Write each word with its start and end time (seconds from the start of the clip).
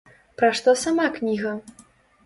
Пра 0.41 0.49
што 0.59 0.75
сама 0.85 1.05
кніга? 1.19 1.57